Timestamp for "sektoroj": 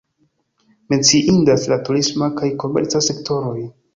3.11-3.57